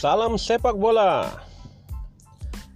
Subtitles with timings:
[0.00, 1.28] Salam sepak bola.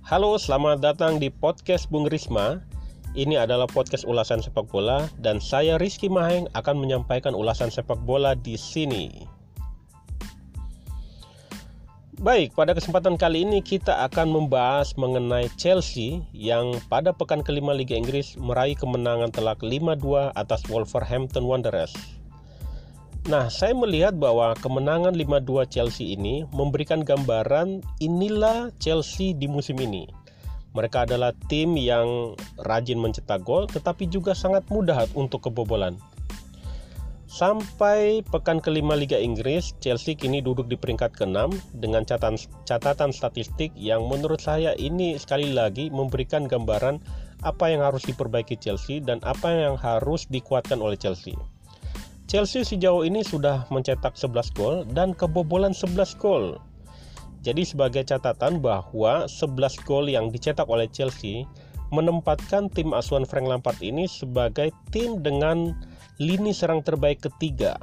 [0.04, 2.60] Halo, selamat datang di podcast Bung Risma.
[3.16, 8.36] Ini adalah podcast ulasan sepak bola dan saya Rizky Maheng akan menyampaikan ulasan sepak bola
[8.36, 9.24] di sini.
[12.20, 17.96] Baik, pada kesempatan kali ini kita akan membahas mengenai Chelsea yang pada pekan kelima Liga
[17.96, 21.96] Inggris meraih kemenangan telak 5-2 atas Wolverhampton Wanderers.
[23.24, 30.04] Nah, saya melihat bahwa kemenangan 5-2 Chelsea ini memberikan gambaran inilah Chelsea di musim ini.
[30.76, 35.96] Mereka adalah tim yang rajin mencetak gol tetapi juga sangat mudah untuk kebobolan.
[37.24, 42.36] Sampai pekan kelima Liga Inggris, Chelsea kini duduk di peringkat ke-6 dengan catatan,
[42.68, 47.00] catatan statistik yang menurut saya ini sekali lagi memberikan gambaran
[47.40, 51.32] apa yang harus diperbaiki Chelsea dan apa yang harus dikuatkan oleh Chelsea.
[52.24, 56.56] Chelsea sejauh ini sudah mencetak 11 gol dan kebobolan 11 gol.
[57.44, 61.44] Jadi sebagai catatan bahwa 11 gol yang dicetak oleh Chelsea
[61.92, 65.76] menempatkan tim asuhan Frank Lampard ini sebagai tim dengan
[66.16, 67.76] lini serang terbaik ketiga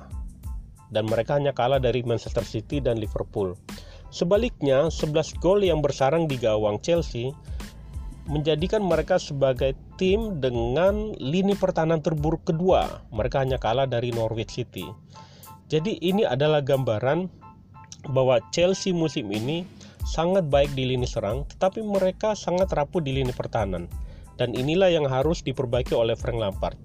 [0.92, 3.56] dan mereka hanya kalah dari Manchester City dan Liverpool.
[4.12, 7.32] Sebaliknya, 11 gol yang bersarang di gawang Chelsea
[8.32, 13.04] menjadikan mereka sebagai tim dengan lini pertahanan terburuk kedua.
[13.12, 14.88] Mereka hanya kalah dari Norwich City.
[15.68, 17.28] Jadi ini adalah gambaran
[18.16, 19.68] bahwa Chelsea musim ini
[20.08, 23.92] sangat baik di lini serang, tetapi mereka sangat rapuh di lini pertahanan.
[24.40, 26.80] Dan inilah yang harus diperbaiki oleh Frank Lampard.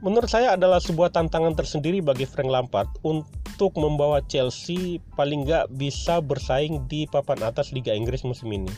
[0.00, 3.28] Menurut saya adalah sebuah tantangan tersendiri bagi Frank Lampard untuk
[3.74, 8.70] membawa Chelsea paling nggak bisa bersaing di papan atas Liga Inggris musim ini.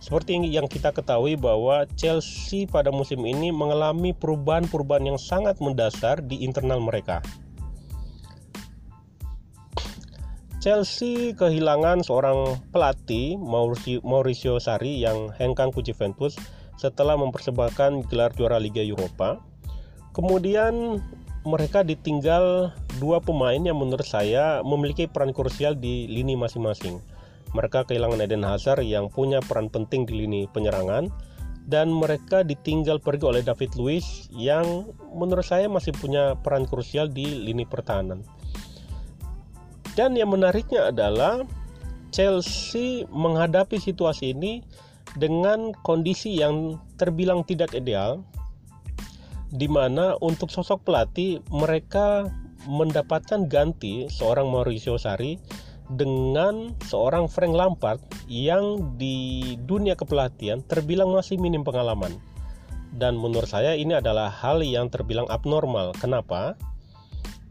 [0.00, 6.42] Seperti yang kita ketahui bahwa Chelsea pada musim ini mengalami perubahan-perubahan yang sangat mendasar di
[6.42, 7.20] internal mereka.
[10.62, 16.38] Chelsea kehilangan seorang pelatih Mauricio, Mauricio Sarri yang hengkang ke Juventus
[16.78, 19.42] setelah mempersembahkan gelar juara Liga Eropa
[20.12, 21.00] Kemudian
[21.42, 22.70] mereka ditinggal
[23.02, 27.02] dua pemain yang menurut saya memiliki peran krusial di lini masing-masing.
[27.52, 31.10] Mereka kehilangan Eden Hazard yang punya peran penting di lini penyerangan
[31.66, 37.26] dan mereka ditinggal pergi oleh David Luiz yang menurut saya masih punya peran krusial di
[37.26, 38.22] lini pertahanan.
[39.92, 41.44] Dan yang menariknya adalah
[42.14, 44.64] Chelsea menghadapi situasi ini
[45.20, 48.24] dengan kondisi yang terbilang tidak ideal
[49.52, 52.32] di mana untuk sosok pelatih mereka
[52.64, 55.36] mendapatkan ganti seorang Mauricio Sarri
[55.92, 62.16] dengan seorang Frank Lampard yang di dunia kepelatihan terbilang masih minim pengalaman.
[62.92, 65.92] Dan menurut saya ini adalah hal yang terbilang abnormal.
[66.00, 66.56] Kenapa?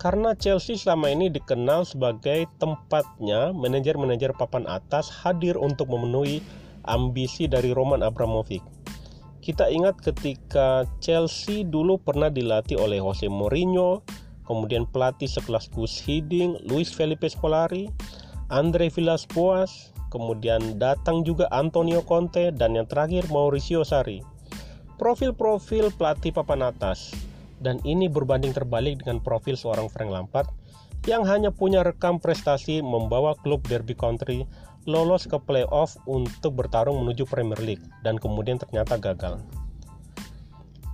[0.01, 6.41] Karena Chelsea selama ini dikenal sebagai tempatnya manajer-manajer papan atas hadir untuk memenuhi
[6.89, 8.80] ambisi dari Roman Abramovich
[9.51, 13.99] kita ingat ketika Chelsea dulu pernah dilatih oleh Jose Mourinho,
[14.47, 17.91] kemudian pelatih sekelas Gus Hiddink, Luis Felipe Scolari,
[18.47, 24.23] Andre Villas-Boas, kemudian datang juga Antonio Conte dan yang terakhir Mauricio Sarri.
[24.95, 27.11] Profil-profil pelatih papan atas
[27.59, 30.47] dan ini berbanding terbalik dengan profil seorang Frank Lampard
[31.11, 34.47] yang hanya punya rekam prestasi membawa klub Derby Country
[34.89, 39.37] lolos ke playoff untuk bertarung menuju Premier League dan kemudian ternyata gagal.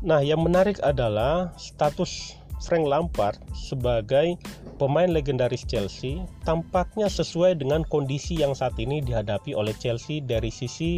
[0.06, 4.38] Nah, yang menarik adalah status Frank Lampard sebagai
[4.82, 10.98] pemain legendaris Chelsea tampaknya sesuai dengan kondisi yang saat ini dihadapi oleh Chelsea dari sisi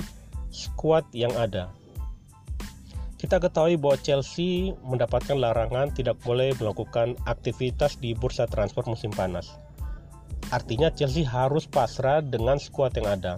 [0.52, 1.72] skuad yang ada.
[3.20, 9.60] Kita ketahui bahwa Chelsea mendapatkan larangan tidak boleh melakukan aktivitas di bursa transfer musim panas.
[10.50, 13.38] Artinya Chelsea harus pasrah dengan skuad yang ada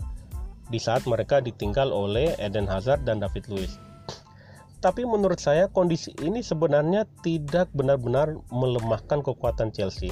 [0.71, 3.75] di saat mereka ditinggal oleh Eden Hazard dan David Luiz.
[4.81, 10.09] Tapi menurut saya kondisi ini sebenarnya tidak benar-benar melemahkan kekuatan Chelsea.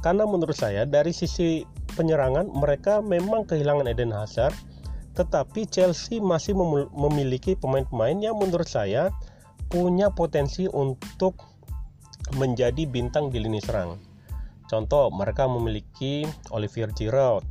[0.00, 1.68] Karena menurut saya dari sisi
[1.98, 4.56] penyerangan mereka memang kehilangan Eden Hazard,
[5.18, 6.56] tetapi Chelsea masih
[6.96, 9.12] memiliki pemain-pemain yang menurut saya
[9.68, 11.36] punya potensi untuk
[12.40, 14.09] menjadi bintang di lini serang.
[14.70, 16.22] Contoh, mereka memiliki
[16.54, 17.42] Olivier Giroud,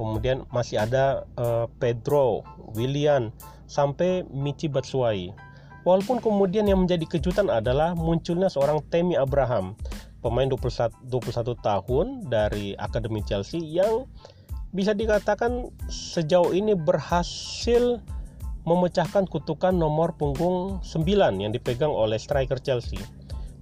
[0.00, 2.40] kemudian masih ada uh, Pedro,
[2.72, 3.28] William,
[3.68, 5.28] sampai Michi Batshuayi.
[5.84, 9.76] Walaupun kemudian yang menjadi kejutan adalah munculnya seorang Temi Abraham,
[10.24, 14.08] pemain 21, 21 tahun dari Akademi Chelsea yang
[14.72, 18.00] bisa dikatakan sejauh ini berhasil
[18.64, 21.04] memecahkan kutukan nomor punggung 9
[21.44, 22.96] yang dipegang oleh striker Chelsea.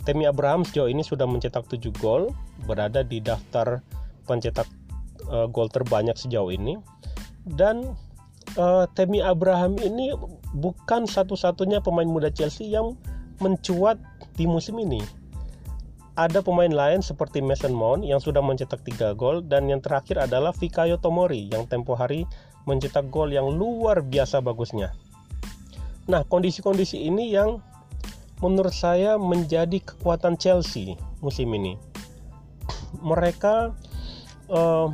[0.07, 2.31] Temi Abraham sejauh ini sudah mencetak 7 gol,
[2.65, 3.83] berada di daftar
[4.27, 4.67] pencetak
[5.29, 6.79] uh, gol terbanyak sejauh ini
[7.47, 7.95] dan
[8.59, 10.15] uh, Temi Abraham ini
[10.55, 12.95] bukan satu-satunya pemain muda Chelsea yang
[13.43, 13.99] mencuat
[14.39, 15.03] di musim ini.
[16.13, 20.53] Ada pemain lain seperti Mason Mount yang sudah mencetak 3 gol dan yang terakhir adalah
[20.53, 22.29] Fikayo Tomori yang tempo hari
[22.69, 24.93] mencetak gol yang luar biasa bagusnya.
[26.13, 27.65] Nah, kondisi-kondisi ini yang
[28.45, 31.81] menurut saya menjadi kekuatan Chelsea musim ini.
[33.03, 33.75] Mereka
[34.49, 34.89] uh,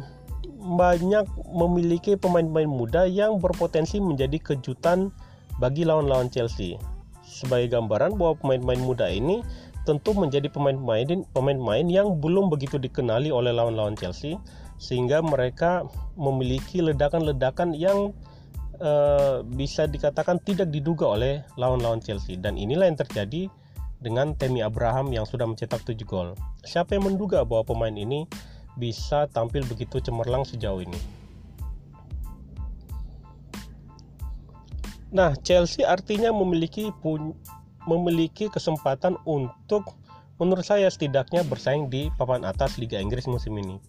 [0.58, 1.25] banyak
[1.55, 5.14] memiliki pemain-pemain muda yang berpotensi menjadi kejutan
[5.62, 6.75] bagi lawan-lawan Chelsea.
[7.22, 9.44] Sebagai gambaran bahwa pemain-pemain muda ini
[9.88, 14.37] tentu menjadi pemain-pemain pemain-pemain yang belum begitu dikenali oleh lawan-lawan Chelsea
[14.76, 18.12] sehingga mereka memiliki ledakan-ledakan yang
[18.84, 23.49] uh, bisa dikatakan tidak diduga oleh lawan-lawan Chelsea dan inilah yang terjadi
[23.98, 26.38] dengan Temi Abraham yang sudah mencetak 7 gol.
[26.62, 28.26] Siapa yang menduga bahwa pemain ini
[28.78, 30.98] bisa tampil begitu cemerlang sejauh ini?
[35.08, 36.92] Nah, Chelsea artinya memiliki
[37.88, 39.96] memiliki kesempatan untuk
[40.36, 43.80] menurut saya setidaknya bersaing di papan atas Liga Inggris musim ini.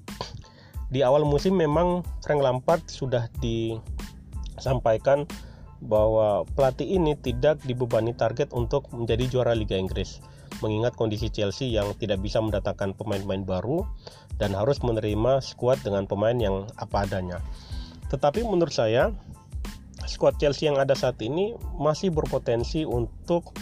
[0.90, 5.30] Di awal musim memang Frank Lampard sudah disampaikan
[5.80, 10.20] bahwa pelatih ini tidak dibebani target untuk menjadi juara Liga Inggris.
[10.60, 13.88] Mengingat kondisi Chelsea yang tidak bisa mendatangkan pemain-pemain baru
[14.40, 17.40] dan harus menerima skuad dengan pemain yang apa adanya.
[18.12, 19.14] Tetapi menurut saya
[20.10, 23.56] skuad Chelsea yang ada saat ini masih berpotensi untuk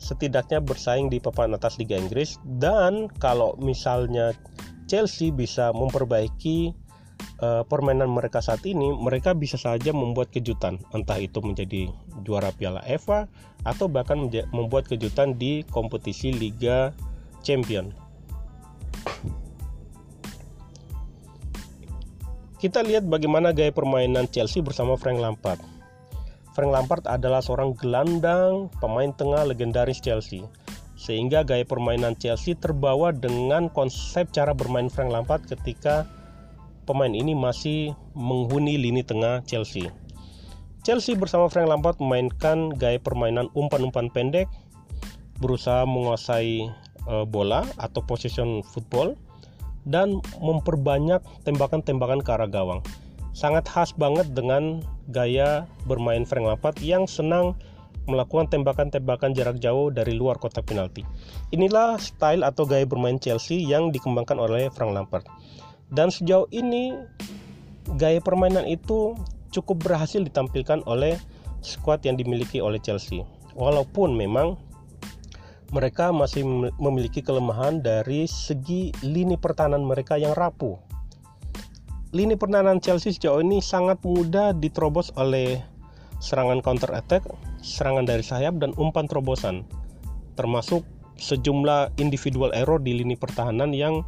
[0.00, 4.32] setidaknya bersaing di papan atas Liga Inggris dan kalau misalnya
[4.88, 6.72] Chelsea bisa memperbaiki
[7.40, 11.90] uh, permainan mereka saat ini, mereka bisa saja membuat kejutan, entah itu menjadi
[12.22, 13.26] juara Piala Eva
[13.64, 16.92] atau bahkan membuat kejutan di kompetisi Liga
[17.40, 17.92] Champion.
[22.60, 25.64] Kita lihat bagaimana gaya permainan Chelsea bersama Frank Lampard.
[26.52, 30.44] Frank Lampard adalah seorang gelandang pemain tengah legendaris Chelsea.
[30.92, 36.04] Sehingga gaya permainan Chelsea terbawa dengan konsep cara bermain Frank Lampard ketika
[36.90, 39.86] pemain ini masih menghuni lini tengah Chelsea.
[40.82, 44.50] Chelsea bersama Frank Lampard memainkan gaya permainan umpan-umpan pendek,
[45.38, 46.66] berusaha menguasai
[47.06, 49.14] uh, bola atau possession football,
[49.86, 52.82] dan memperbanyak tembakan-tembakan ke arah gawang
[53.30, 57.54] sangat khas banget dengan gaya bermain Frank Lampard yang senang
[58.10, 61.06] melakukan tembakan-tembakan jarak jauh dari luar kotak penalti.
[61.54, 65.24] Inilah style atau gaya bermain Chelsea yang dikembangkan oleh Frank Lampard.
[65.90, 66.94] Dan sejauh ini
[67.98, 69.18] gaya permainan itu
[69.50, 71.18] cukup berhasil ditampilkan oleh
[71.60, 73.26] skuad yang dimiliki oleh Chelsea.
[73.58, 74.54] Walaupun memang
[75.74, 76.46] mereka masih
[76.78, 80.78] memiliki kelemahan dari segi lini pertahanan mereka yang rapuh
[82.10, 85.62] lini pertahanan Chelsea sejauh ini sangat mudah diterobos oleh
[86.18, 87.22] serangan counter attack,
[87.62, 89.62] serangan dari sayap dan umpan terobosan.
[90.34, 90.82] Termasuk
[91.22, 94.02] sejumlah individual error di lini pertahanan yang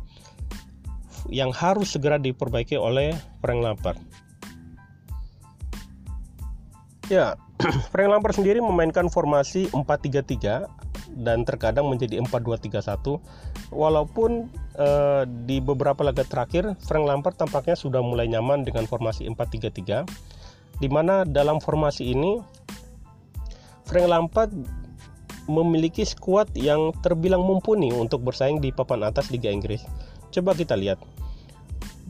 [1.29, 3.99] yang harus segera diperbaiki oleh Frank Lampard.
[7.11, 7.37] Ya,
[7.93, 10.67] Frank Lampard sendiri memainkan formasi 4-3-3
[11.21, 13.21] dan terkadang menjadi 4-2-3-1
[13.69, 14.49] walaupun
[14.81, 20.09] eh, di beberapa laga terakhir Frank Lampard tampaknya sudah mulai nyaman dengan formasi 4-3-3
[20.81, 22.41] di mana dalam formasi ini
[23.85, 24.51] Frank Lampard
[25.51, 29.83] memiliki skuad yang terbilang mumpuni untuk bersaing di papan atas Liga Inggris.
[30.31, 31.03] Coba kita lihat.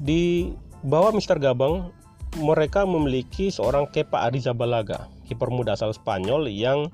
[0.02, 0.50] Di
[0.82, 1.94] bawah Mister Gabang,
[2.42, 6.90] mereka memiliki seorang Kepa Arrizabalaga, kiper muda asal Spanyol yang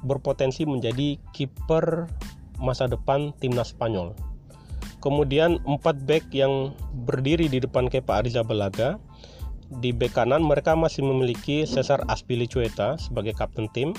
[0.00, 2.08] berpotensi menjadi kiper
[2.56, 4.16] masa depan timnas Spanyol.
[5.04, 6.72] Kemudian empat back yang
[7.04, 8.96] berdiri di depan Kepa Arrizabalaga.
[9.68, 13.92] Di bek kanan mereka masih memiliki Cesar Azpilicueta sebagai kapten tim.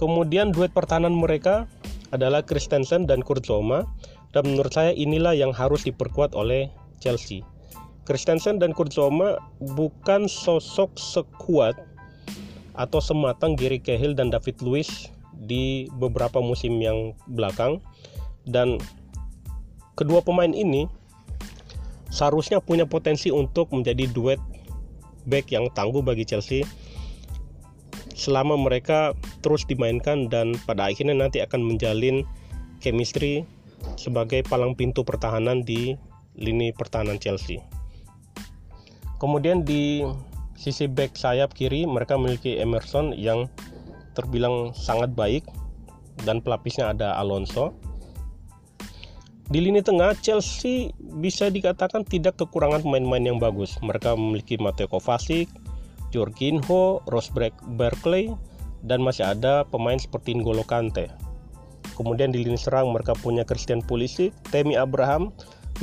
[0.00, 1.68] Kemudian duet pertahanan mereka
[2.16, 3.84] adalah Christensen dan Kurt Zouma
[4.32, 6.72] dan menurut saya inilah yang harus diperkuat oleh
[7.06, 7.46] Chelsea.
[8.02, 11.78] Christensen dan Kurt Zouma bukan sosok sekuat
[12.74, 15.10] atau sematang Gary Cahill dan David Luiz
[15.46, 17.78] di beberapa musim yang belakang
[18.46, 18.78] dan
[19.98, 20.86] kedua pemain ini
[22.10, 24.38] seharusnya punya potensi untuk menjadi duet
[25.26, 26.62] back yang tangguh bagi Chelsea
[28.16, 32.24] selama mereka terus dimainkan dan pada akhirnya nanti akan menjalin
[32.80, 33.44] chemistry
[34.00, 35.98] sebagai palang pintu pertahanan di
[36.36, 37.60] lini pertahanan Chelsea.
[39.16, 40.04] Kemudian di
[40.56, 43.48] sisi back sayap kiri mereka memiliki Emerson yang
[44.16, 45.44] terbilang sangat baik
[46.24, 47.76] dan pelapisnya ada Alonso.
[49.46, 50.90] Di lini tengah, Chelsea
[51.22, 53.78] bisa dikatakan tidak kekurangan pemain-pemain yang bagus.
[53.78, 55.46] Mereka memiliki Mateo Kovacic,
[56.10, 57.30] Jorginho, Ross
[57.78, 58.34] Barkley,
[58.82, 61.06] dan masih ada pemain seperti N'Golo Kante.
[61.94, 65.30] Kemudian di lini serang mereka punya Christian Pulisic, Temi Abraham,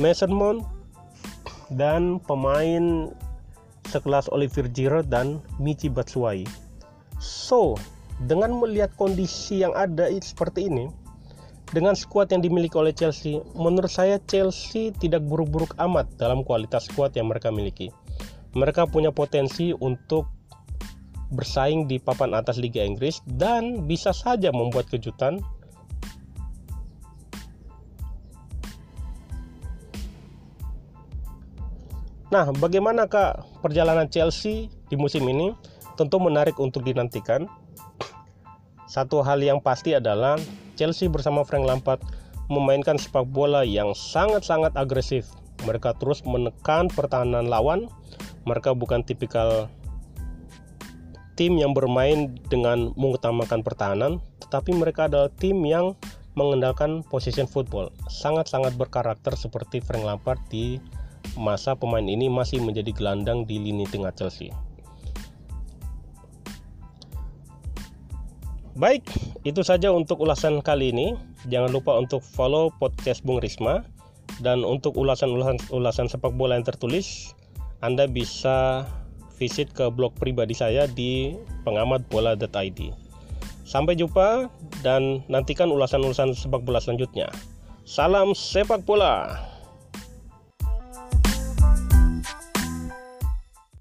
[0.02, 0.66] Mason Mount,
[1.72, 3.14] dan pemain
[3.88, 6.44] sekelas Olivier Giroud dan Michi Batshuayi.
[7.22, 7.78] So,
[8.26, 10.90] dengan melihat kondisi yang ada seperti ini,
[11.72, 17.14] dengan skuad yang dimiliki oleh Chelsea, menurut saya Chelsea tidak buruk-buruk amat dalam kualitas skuad
[17.18, 17.90] yang mereka miliki.
[18.54, 20.30] Mereka punya potensi untuk
[21.34, 25.42] bersaing di papan atas Liga Inggris dan bisa saja membuat kejutan
[32.34, 35.54] Nah, bagaimana kak perjalanan Chelsea di musim ini?
[35.94, 37.46] Tentu menarik untuk dinantikan.
[38.90, 40.34] Satu hal yang pasti adalah
[40.74, 42.02] Chelsea bersama Frank Lampard
[42.50, 45.30] memainkan sepak bola yang sangat-sangat agresif.
[45.62, 47.86] Mereka terus menekan pertahanan lawan.
[48.50, 49.70] Mereka bukan tipikal
[51.38, 55.94] tim yang bermain dengan mengutamakan pertahanan, tetapi mereka adalah tim yang
[56.34, 57.94] mengandalkan position football.
[58.10, 60.82] Sangat-sangat berkarakter seperti Frank Lampard di
[61.34, 64.52] masa pemain ini masih menjadi gelandang di lini tengah Chelsea.
[68.74, 69.06] Baik,
[69.46, 71.14] itu saja untuk ulasan kali ini.
[71.46, 73.86] Jangan lupa untuk follow podcast Bung Risma
[74.42, 77.38] dan untuk ulasan-ulasan ulasan sepak bola yang tertulis,
[77.86, 78.82] Anda bisa
[79.38, 82.80] visit ke blog pribadi saya di pengamatbola.id.
[83.62, 84.50] Sampai jumpa
[84.82, 87.30] dan nantikan ulasan-ulasan sepak bola selanjutnya.
[87.86, 89.38] Salam sepak bola.